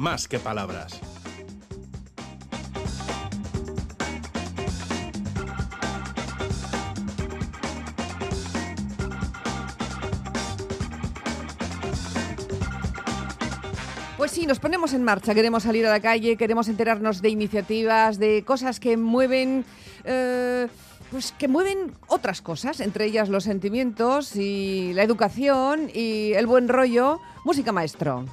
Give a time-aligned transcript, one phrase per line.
[0.00, 0.98] más que palabras.
[14.16, 18.18] Pues sí, nos ponemos en marcha, queremos salir a la calle, queremos enterarnos de iniciativas,
[18.18, 19.66] de cosas que mueven...
[20.04, 20.66] eh,
[21.10, 26.68] pues que mueven otras cosas, entre ellas los sentimientos y la educación y el buen
[26.68, 27.20] rollo.
[27.44, 28.26] Música maestro.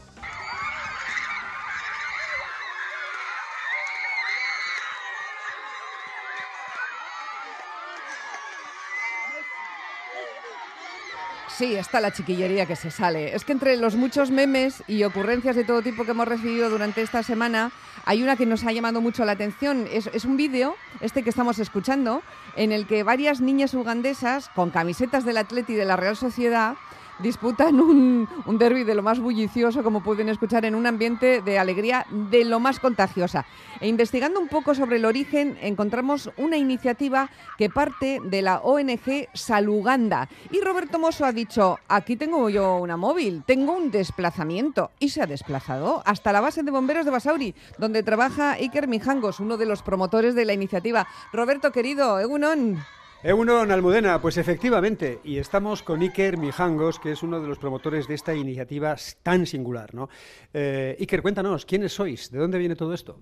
[11.57, 13.35] Sí, está la chiquillería que se sale.
[13.35, 17.01] Es que entre los muchos memes y ocurrencias de todo tipo que hemos recibido durante
[17.01, 17.71] esta semana,
[18.05, 19.87] hay una que nos ha llamado mucho la atención.
[19.91, 22.21] Es, un vídeo, este que estamos escuchando,
[22.55, 26.75] en el que varias niñas ugandesas con camisetas del Atleti de la Real Sociedad
[27.19, 31.59] disputan un, un derby de lo más bullicioso, como pueden escuchar, en un ambiente de
[31.59, 33.45] alegría de lo más contagiosa.
[33.79, 39.27] E investigando un poco sobre el origen, encontramos una iniciativa que parte de la ONG
[39.33, 40.29] Saluganda.
[40.51, 44.91] Y Roberto Mosso ha dicho, aquí tengo yo una móvil, tengo un desplazamiento.
[44.99, 49.39] Y se ha desplazado hasta la base de bomberos de Basauri, donde trabaja Iker Mijangos,
[49.39, 51.07] uno de los promotores de la iniciativa.
[51.31, 52.77] Roberto, querido, Egunon.
[53.23, 58.07] Eunon Almudena, pues efectivamente, y estamos con Iker Mijangos, que es uno de los promotores
[58.07, 60.07] de esta iniciativa tan singular, ¿no?
[60.53, 62.29] Eh, Iker, cuéntanos, ¿quiénes sois?
[62.29, 63.19] ¿De dónde viene todo esto?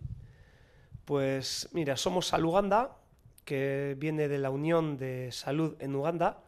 [1.06, 2.98] Pues mira, somos Saluganda,
[3.46, 6.44] que viene de la Unión de Salud en Uganda,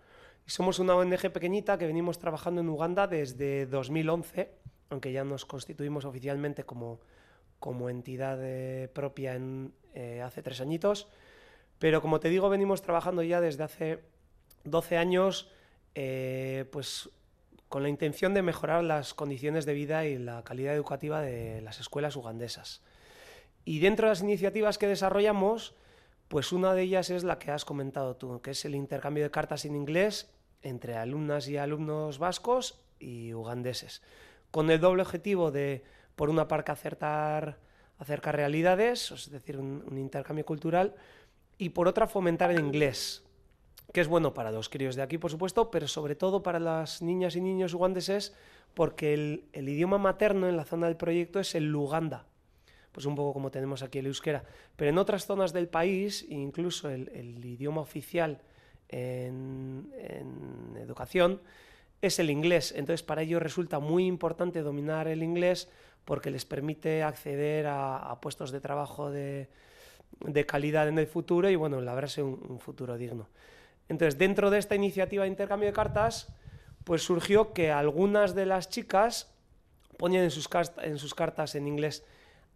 [0.45, 4.51] y somos una ONG pequeñita que venimos trabajando en Uganda desde 2011,
[4.89, 6.99] aunque ya nos constituimos oficialmente como,
[7.59, 11.07] como entidad eh, propia en, eh, hace tres añitos.
[11.79, 14.03] Pero como te digo, venimos trabajando ya desde hace
[14.63, 15.49] 12 años,
[15.95, 17.09] eh, pues
[17.69, 21.79] con la intención de mejorar las condiciones de vida y la calidad educativa de las
[21.79, 22.81] escuelas ugandesas.
[23.65, 25.75] Y dentro de las iniciativas que desarrollamos,
[26.29, 29.31] pues una de ellas es la que has comentado tú, que es el intercambio de
[29.31, 30.29] cartas en inglés
[30.61, 34.01] entre alumnas y alumnos vascos y ugandeses,
[34.51, 35.83] con el doble objetivo de,
[36.15, 37.59] por una parte, acertar,
[37.97, 40.95] acercar realidades, es decir, un, un intercambio cultural,
[41.57, 43.23] y por otra fomentar el inglés,
[43.93, 47.01] que es bueno para los críos de aquí, por supuesto, pero sobre todo para las
[47.01, 48.35] niñas y niños ugandeses,
[48.73, 52.25] porque el, el idioma materno en la zona del proyecto es el luganda,
[52.91, 54.43] pues un poco como tenemos aquí el euskera,
[54.75, 58.41] pero en otras zonas del país, incluso el, el idioma oficial
[58.89, 59.91] en,
[60.77, 61.41] educación
[62.01, 65.69] es el inglés, entonces para ellos resulta muy importante dominar el inglés
[66.05, 69.49] porque les permite acceder a, a puestos de trabajo de,
[70.19, 73.27] de calidad en el futuro y bueno, labrarse un, un, futuro digno.
[73.89, 76.27] Entonces, dentro de esta iniciativa de intercambio de cartas,
[76.83, 79.31] pues surgió que algunas de las chicas
[79.97, 80.49] ponían en sus,
[80.81, 82.03] en sus cartas en inglés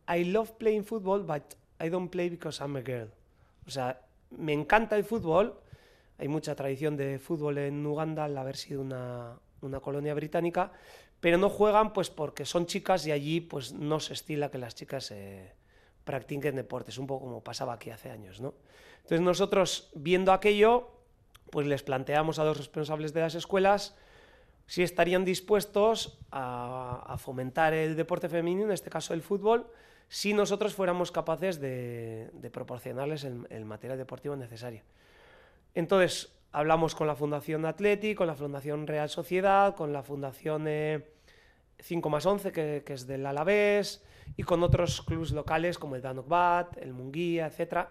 [0.08, 1.44] I love playing football, but
[1.80, 3.10] I don't play because I'm a girl.
[3.68, 4.02] O sea,
[4.32, 5.60] me encanta el fútbol.
[6.18, 10.72] Hay mucha tradición de fútbol en Uganda al haber sido una, una colonia británica,
[11.20, 14.76] pero no juegan pues porque son chicas y allí pues no se estila que las
[14.76, 15.54] chicas eh,
[16.04, 18.54] practiquen deportes, un poco como pasaba aquí hace años, ¿no?
[18.98, 20.90] Entonces nosotros, viendo aquello,
[21.50, 23.96] pues les planteamos a los responsables de las escuelas
[24.68, 29.68] si estarían dispuestos a, fomentar el deporte femenino, en este caso el fútbol,
[30.08, 34.84] si nosotros fuéramos capaces de, proporcionarles el, el, material deportivo necesario.
[35.76, 41.06] Entonces, hablamos con la Fundación Atleti, con la Fundación Real Sociedad, con la Fundación eh,
[41.82, 44.04] 5 más 11, que, que es del Alavés,
[44.38, 47.88] y con otros clubes locales como el Danokbat, el Munguía, etc.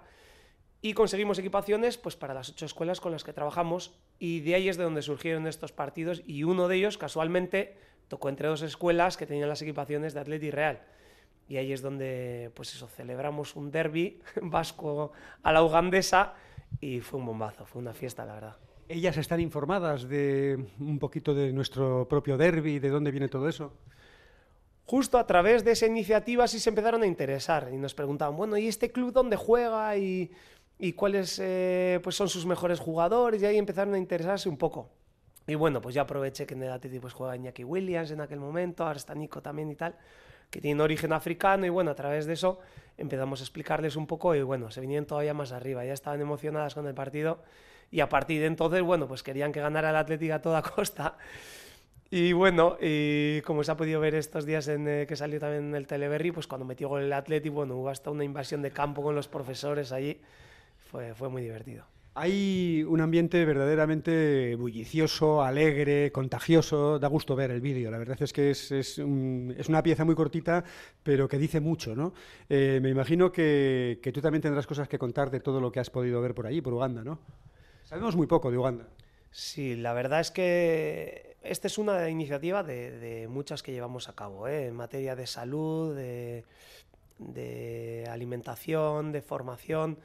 [0.83, 4.69] Y conseguimos equipaciones pues, para las ocho escuelas con las que trabajamos y de ahí
[4.69, 7.77] es de donde surgieron estos partidos y uno de ellos casualmente
[8.09, 10.83] tocó entre dos escuelas que tenían las equipaciones de Atleti Real.
[11.49, 15.13] Y ahí es donde pues eso, celebramos un derby vasco
[15.43, 16.35] a la ugandesa
[16.81, 18.57] y fue un bombazo, fue una fiesta la verdad.
[18.91, 23.73] ¿Ellas están informadas de un poquito de nuestro propio derby, de dónde viene todo eso?
[24.91, 28.59] justo a través de esa iniciativa sí se empezaron a interesar y nos preguntaban, bueno,
[28.59, 29.97] ¿y este club dónde juega?
[29.97, 30.33] Y,
[30.97, 34.91] cuáles eh, pues son sus mejores jugadores y ahí empezaron a interesarse un poco.
[35.47, 38.41] Y bueno, pues ya aproveché que en el Atleti pues juega Iñaki Williams en aquel
[38.41, 39.95] momento, ahora está Nico también y tal,
[40.51, 42.59] que tiene origen africano y bueno, a través de eso
[42.99, 46.75] empezamos a explicarles un poco y bueno, se vinieron todavía más arriba, ya estaban emocionadas
[46.75, 47.39] con el partido
[47.91, 51.17] y a partir de entonces, bueno, pues querían que ganara el Atlético a toda costa.
[52.13, 55.73] Y bueno, y como se ha podido ver estos días en eh, que salió también
[55.77, 59.01] el Teleberry, pues cuando metió gol el Atleti, bueno, hubo hasta una invasión de campo
[59.01, 60.21] con los profesores allí.
[60.91, 61.85] Fue, muy divertido.
[62.15, 66.99] Hay un ambiente verdaderamente bullicioso, alegre, contagioso.
[66.99, 67.93] Da gusto ver el vídeo.
[67.93, 70.65] La verdad es que es, una pieza muy cortita,
[71.05, 72.13] pero que dice mucho, ¿no?
[72.49, 75.91] Eh, me imagino que, tú también tendrás cosas que contar de todo lo que has
[75.91, 77.21] podido ver por allí, por Uganda, ¿no?
[77.91, 78.89] Sabemos muy poco de Uganda.
[79.31, 84.49] Sí, la verdad es que esta es una iniciativa de, muchas que llevamos a cabo,
[84.49, 84.69] ¿eh?
[84.69, 86.45] en materia de salud, de
[88.09, 89.99] alimentación, de formación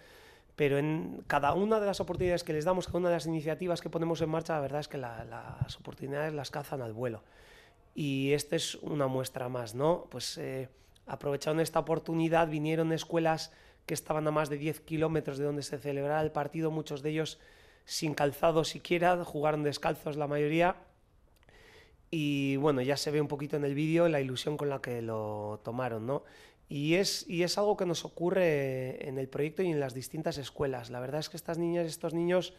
[0.55, 3.81] pero en cada una de las oportunidades que les damos, cada una de las iniciativas
[3.81, 7.23] que ponemos en marcha, la verdad es que las oportunidades las cazan al vuelo.
[7.93, 10.07] Y esta es una muestra más, ¿no?
[10.09, 10.69] Pues eh,
[11.07, 13.51] aprovecharon esta oportunidad, vinieron escuelas
[13.85, 17.11] que estaban a más de 10 kilómetros de donde se celebraba el partido, muchos de
[17.11, 17.39] ellos
[17.85, 20.75] sin calzado siquiera, jugaron descalzos la mayoría.
[22.11, 25.01] Y bueno, ya se ve un poquito en el vídeo la ilusión con la que
[25.01, 26.23] lo tomaron, ¿no?
[26.67, 30.37] Y es, y es algo que nos ocurre en el proyecto y en las distintas
[30.37, 30.89] escuelas.
[30.89, 32.53] La verdad es que estas niñas estos niños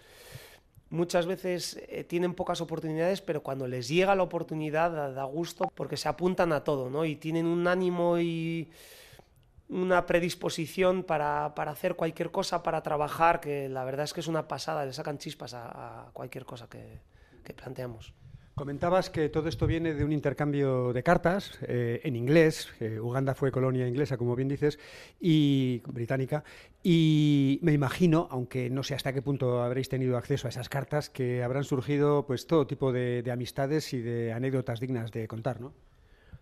[0.91, 5.97] muchas veces eh, tienen pocas oportunidades, pero cuando les llega la oportunidad da, gusto porque
[5.97, 7.05] se apuntan a todo, ¿no?
[7.05, 8.69] Y tienen un ánimo y
[9.69, 14.49] una predisposición para, hacer cualquier cosa, para trabajar, que la verdad es que es una
[14.49, 17.01] pasada, le sacan chispas a, cualquier cosa que
[17.55, 18.15] planteamos.
[18.59, 22.73] Comentabas que todo esto viene de un intercambio de cartas eh, en inglés.
[23.03, 24.79] Uganda fue colonia inglesa, como bien dices,
[25.21, 26.43] y británica.
[26.83, 31.11] Y me imagino, aunque no sé hasta qué punto habréis tenido acceso a esas cartas,
[31.11, 35.75] que habrán surgido pues todo tipo de, amistades y de anécdotas dignas de contar, ¿no?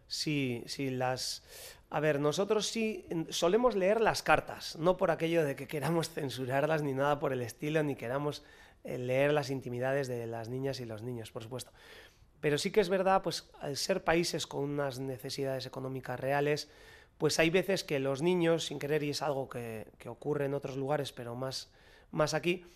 [0.06, 1.42] Sí, sí, las.
[1.90, 6.82] A ver, nosotros sí solemos leer las cartas, no por aquello de que queramos censurarlas
[6.82, 8.42] ni nada por el estilo, ni queramos
[8.82, 11.70] eh, leer las intimidades de las niñas y los niños, por supuesto.
[12.40, 16.68] Pero sí que es verdad, pues al ser países con unas necesidades económicas reales,
[17.16, 20.76] pues hay veces que los niños, sin querer, y es algo que, ocurre en otros
[20.76, 21.70] lugares, pero más,
[22.10, 22.66] más aquí,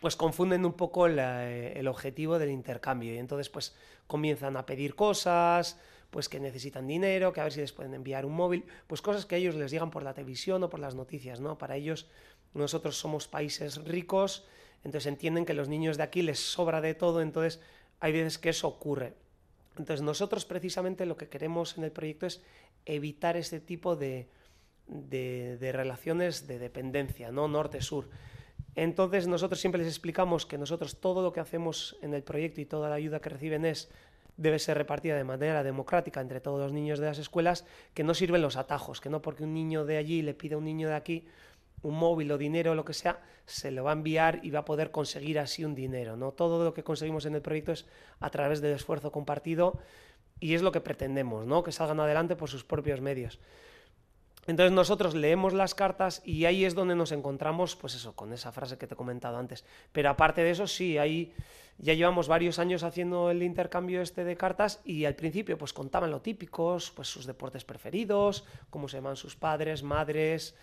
[0.00, 3.74] pues confunden un poco eh, el objetivo del intercambio y entonces pues
[4.06, 5.78] comienzan a pedir cosas,
[6.14, 9.26] pues que necesitan dinero, que a ver si les pueden enviar un móvil, pues cosas
[9.26, 11.58] que ellos les llegan por la televisión o por las noticias, ¿no?
[11.58, 12.06] Para ellos
[12.52, 14.44] nosotros somos países ricos,
[14.84, 17.60] entonces entienden que los niños de aquí les sobra de todo, entonces
[17.98, 19.14] hay veces que eso ocurre.
[19.76, 22.44] Entonces nosotros precisamente lo que queremos en el proyecto es
[22.86, 24.28] evitar ese tipo de,
[25.60, 27.48] relaciones de dependencia, ¿no?
[27.48, 28.08] Norte-sur.
[28.76, 32.66] Entonces nosotros siempre les explicamos que nosotros todo lo que hacemos en el proyecto y
[32.66, 33.90] toda la ayuda que reciben es
[34.36, 37.64] debe ser repartida de manera democrática entre todos los niños de las escuelas,
[37.94, 40.58] que no sirven los atajos, que no porque un niño de allí le pide a
[40.58, 41.26] un niño de aquí
[41.82, 44.60] un móvil o dinero o lo que sea, se lo va a enviar y va
[44.60, 46.16] a poder conseguir así un dinero.
[46.16, 46.32] ¿no?
[46.32, 47.86] Todo lo que conseguimos en el proyecto es
[48.20, 49.78] a través del esfuerzo compartido
[50.40, 51.62] y es lo que pretendemos, ¿no?
[51.62, 53.38] que salgan adelante por sus propios medios.
[54.46, 58.52] Entonces nosotros leemos las cartas y ahí es donde nos encontramos, pues eso, con esa
[58.52, 59.64] frase que te he comentado antes.
[59.92, 61.32] Pero aparte de eso, sí, ahí
[61.78, 66.10] ya llevamos varios años haciendo el intercambio este de cartas y al principio pues contaban
[66.10, 70.54] lo típicos, pues sus deportes preferidos, cómo se llaman sus padres, madres,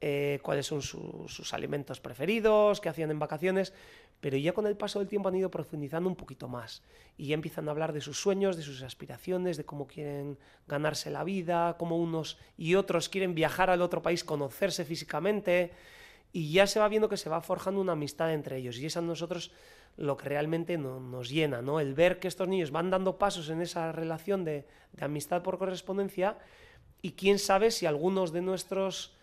[0.00, 3.72] eh, cuáles son sus alimentos preferidos, qué hacían en vacaciones,
[4.20, 6.82] pero ya con el paso del tiempo han ido profundizando un poquito más
[7.16, 11.10] y ya empiezan a hablar de sus sueños, de sus aspiraciones, de cómo quieren ganarse
[11.10, 15.72] la vida, cómo unos y otros quieren viajar al otro país, conocerse físicamente
[16.32, 18.96] y ya se va viendo que se va forjando una amistad entre ellos y es
[18.96, 19.52] a nosotros
[19.96, 21.80] lo que realmente nos llena, ¿no?
[21.80, 24.66] El ver que estos niños van dando pasos en esa relación de
[25.00, 26.38] amistad por correspondencia
[27.02, 29.16] y quién sabe si algunos de nuestros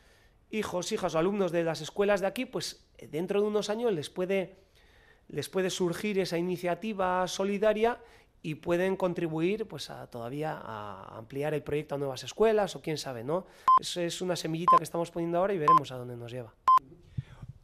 [0.49, 4.09] hijos, hijas o alumnos de las escuelas de aquí, pues dentro de unos años les
[4.09, 4.55] puede,
[5.27, 7.99] les puede surgir esa iniciativa solidaria
[8.41, 12.97] y pueden contribuir pues a todavía a ampliar el proyecto a nuevas escuelas o quién
[12.97, 13.47] sabe, ¿no?
[13.81, 16.53] Eso es una semillita que estamos poniendo ahora y veremos a dónde nos lleva.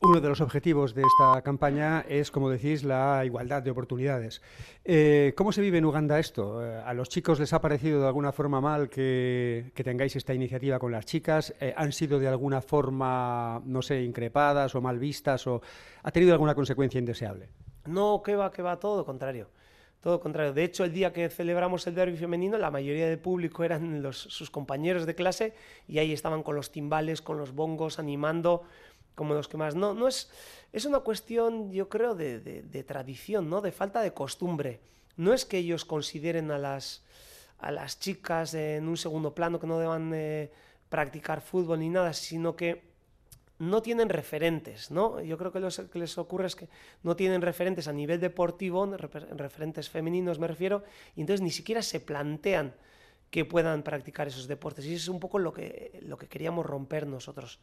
[0.04, 4.42] Uno de los objetivos de esta campaña es, como decís, la igualdad de oportunidades.
[4.84, 6.66] Eh, ¿Cómo se vive en Uganda esto?
[6.66, 10.80] Eh, ¿A los chicos les ha parecido de alguna forma mal que, tengáis esta iniciativa
[10.80, 11.54] con las chicas?
[11.60, 15.46] Eh, ¿Han sido de alguna forma, no sé, increpadas o mal vistas?
[15.46, 15.62] ¿O
[16.02, 17.50] ha tenido alguna consecuencia indeseable?
[17.86, 19.50] No, que va, que va, todo contrario.
[20.02, 20.52] Todo contrario.
[20.52, 24.50] De hecho, el día que celebramos el derby femenino, la mayoría del público eran sus
[24.50, 25.54] compañeros de clase
[25.88, 28.64] y ahí estaban con los timbales, con los bongos, animando
[29.16, 29.76] como los que más.
[29.76, 30.30] No, no es,
[30.72, 33.62] es una cuestión, yo creo, de, de, tradición, ¿no?
[33.62, 34.80] De falta de costumbre.
[35.18, 37.04] No es que ellos consideren a las,
[37.60, 40.52] a las chicas en un segundo plano que no deban eh,
[40.90, 42.92] practicar fútbol ni nada, sino que
[43.60, 45.22] no tienen referentes, ¿no?
[45.22, 46.68] Yo creo que lo que les ocurre es que
[47.04, 50.84] no tienen referentes a nivel deportivo, referentes femeninos me refiero,
[51.16, 52.74] y entonces ni siquiera se plantean
[53.30, 54.86] que puedan practicar esos deportes.
[54.86, 57.60] Y eso es un poco lo que, lo que queríamos romper nosotros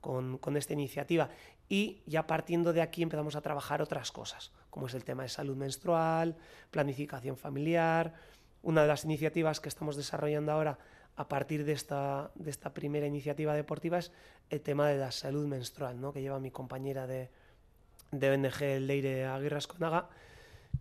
[0.00, 1.30] con, con esta iniciativa.
[1.68, 5.28] Y ya partiendo de aquí empezamos a trabajar otras cosas, como es el tema de
[5.28, 6.36] salud menstrual,
[6.70, 8.14] planificación familiar.
[8.62, 10.78] Una de las iniciativas que estamos desarrollando ahora
[11.16, 14.12] a partir de esta, de esta primera iniciativa deportiva es
[14.48, 16.12] el tema de la salud menstrual, ¿no?
[16.12, 17.30] que lleva mi compañera de,
[18.10, 20.08] de ONG Leire Aguirre Asconaga,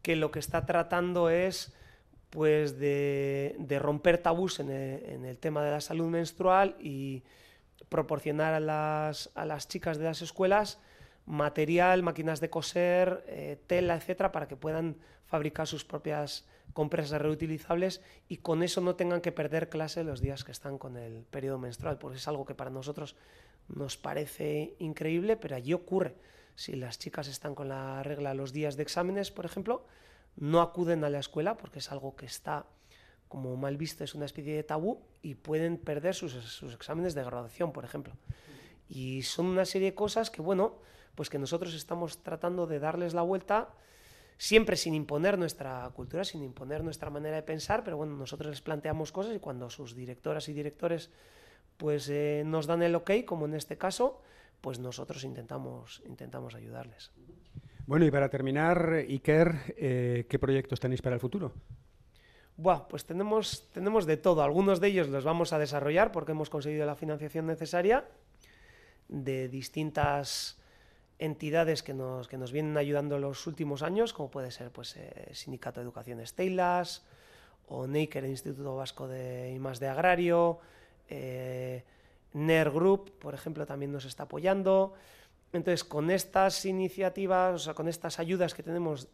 [0.02, 1.74] que lo que está tratando es
[2.30, 7.24] pues de, de romper tabús en el, en el, tema de la salud menstrual y
[7.90, 10.80] proporcionar a las, a las chicas de las escuelas
[11.26, 18.02] material, máquinas de coser, eh, tela, etcétera, para que puedan fabricar sus propias compresas reutilizables
[18.28, 21.60] y con eso no tengan que perder clase los días que están con el periodo
[21.60, 23.16] menstrual, porque es algo que para nosotros
[23.68, 26.16] nos parece increíble, pero allí ocurre.
[26.56, 29.86] Si las chicas están con la regla los días de exámenes, por ejemplo,
[30.36, 32.66] no acuden a la escuela porque es algo que está
[33.30, 37.24] como mal visto, es una especie de tabú y pueden perder sus, sus exámenes de
[37.24, 38.14] graduación, por ejemplo.
[38.90, 40.80] Y son una serie de cosas que, bueno,
[41.16, 43.70] pues que nosotros estamos tratando de darles la vuelta
[44.40, 48.62] siempre sin imponer nuestra cultura, sin imponer nuestra manera de pensar, pero bueno, nosotros les
[48.62, 51.12] planteamos cosas y cuando sus directoras y directores
[51.78, 54.22] pues eh, nos dan el ok, como en este caso,
[54.62, 57.12] pues nosotros intentamos, intentamos ayudarles.
[57.86, 61.54] Bueno, y para terminar, Iker, eh, ¿qué proyectos tenéis para el futuro?
[62.60, 64.44] Buah, pues tenemos, tenemos de todo.
[64.44, 68.04] Algunos de ellos los vamos a desarrollar porque hemos conseguido la financiación necesaria
[69.08, 70.58] de distintas
[71.20, 75.30] entidades que nos, que nos vienen ayudando los últimos años, como puede ser pues, eh,
[75.32, 77.06] Sindicato de Educación Estelas
[77.70, 80.60] o el Instituto Vasco de I de Agrario,
[81.08, 81.86] eh,
[82.34, 84.96] NER Group, por ejemplo, también nos está apoyando.
[85.54, 89.08] Entonces, con estas iniciativas, o sea, con estas ayudas que tenemos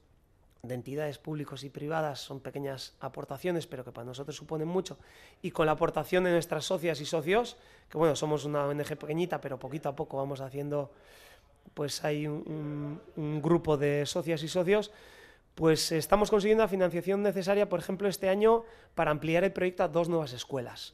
[0.68, 4.98] de entidades públicas y privadas, son pequeñas aportaciones, pero que para nosotros suponen mucho,
[5.42, 7.58] y con la aportación de nuestras socias y socios,
[7.90, 10.92] que bueno, somos una ONG pequeñita, pero poquito a poco vamos haciendo
[11.74, 14.92] pues hay un, un, grupo de socias y socios,
[15.56, 19.88] pues estamos consiguiendo la financiación necesaria, por ejemplo, este año para ampliar el proyecto a
[19.88, 20.94] dos nuevas escuelas.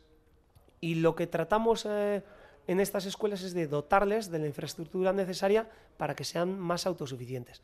[0.80, 2.24] Y lo que tratamos eh,
[2.68, 7.62] en estas escuelas es de dotarles de la infraestructura necesaria para que sean más autosuficientes.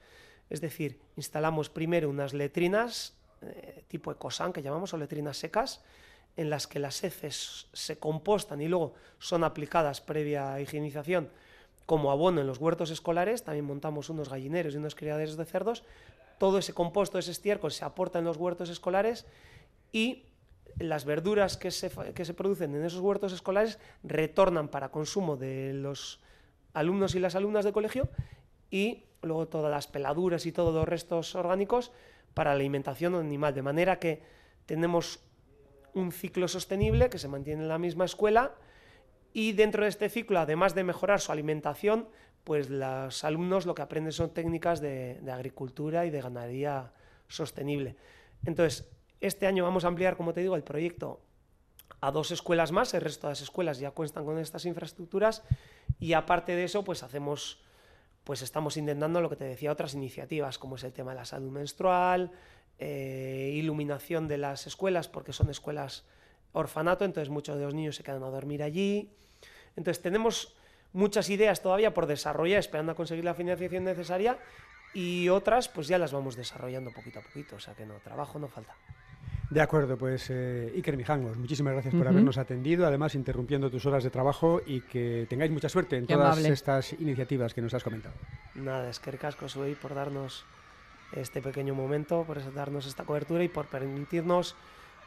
[0.50, 5.82] Es decir, instalamos primero unas letrinas eh, tipo ecosan, que llamamos, o letrinas secas,
[6.36, 11.30] en las que las heces se compostan y luego son aplicadas previa higienización
[11.88, 15.84] como abono en los huertos escolares, también montamos unos gallineros y unos criaderos de cerdos.
[16.38, 19.26] Todo ese composto, ese estiércol se aporta en los huertos escolares
[19.94, 20.26] y
[20.80, 25.74] las verduras que se, que se producen en esos huertos escolares retornan para consumo de
[25.74, 26.20] los
[26.74, 28.10] alumnos y las alumnas de colegio
[28.70, 31.92] y luego todas las peladuras y todos los restos orgánicos
[32.34, 33.54] para la alimentación animal.
[33.54, 34.22] De manera que
[34.66, 35.20] tenemos
[35.94, 38.54] un ciclo sostenible que se mantiene en la misma escuela
[39.34, 42.08] y dentro de este ciclo, además de mejorar su alimentación,
[42.44, 46.94] pues los alumnos lo que aprenden son técnicas de, de agricultura y de ganadería
[47.28, 47.98] sostenible.
[48.46, 51.22] Entonces, este año vamos a ampliar, como te digo, el proyecto
[52.02, 55.44] a dos escuelas más, el resto de las escuelas ya cuentan con estas infraestructuras
[56.00, 57.60] y aparte de eso, pues hacemos,
[58.28, 61.24] pues estamos intentando lo que te decía, otras iniciativas, como es el tema de la
[61.24, 62.30] salud menstrual,
[62.78, 66.04] eh, iluminación de las escuelas, porque son escuelas
[66.52, 69.14] orfanato, entonces muchos de los niños se quedan a dormir allí,
[69.78, 70.58] entonces tenemos
[70.92, 74.38] muchas ideas todavía por desarrollar, esperando a conseguir la financiación necesaria
[74.94, 78.40] y otras pues ya las vamos desarrollando poquito a poquito, o sea que no, trabajo
[78.40, 78.76] no falta.
[79.50, 82.10] De acuerdo, pues eh, Iker Mijangos, muchísimas gracias por uh -huh.
[82.10, 86.16] habernos atendido, además interrumpiendo tus horas de trabajo y que tengáis mucha suerte en Qué
[86.16, 86.50] todas amable.
[86.54, 88.16] estas iniciativas que nos has comentado.
[88.56, 90.44] Nada, es que ricasco soy por darnos
[91.14, 94.56] este pequeño momento, por darnos esta cobertura y por permitirnos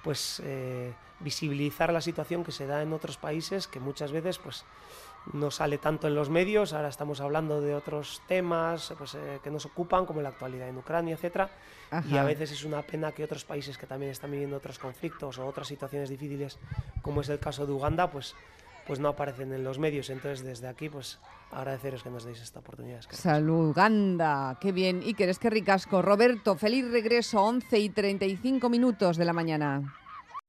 [0.02, 4.64] pues eh, visibilizar la situación que se da en otros países que muchas veces pues
[5.32, 6.72] no sale tanto en los medios.
[6.72, 10.78] Ahora estamos hablando de otros temas pues, eh, que nos ocupan como la actualidad en
[10.78, 11.50] Ucrania etcétera.
[12.08, 15.38] Y a veces es una pena que otros países que también están viviendo otros conflictos
[15.38, 16.58] o otras situaciones difíciles
[17.02, 18.36] como es el caso de Uganda pues
[18.90, 20.10] pues no aparecen en los medios.
[20.10, 21.20] Entonces desde aquí pues
[21.52, 25.02] agradeceros que nos deis esta oportunidad Salud Uganda qué bien.
[25.02, 26.02] Iker es que ricasco.
[26.02, 29.94] Roberto feliz regreso 11 y 35 minutos de la mañana